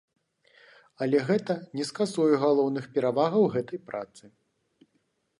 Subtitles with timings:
[1.05, 4.23] Але гэта не скасуе галоўных перавагаў гэтай працы.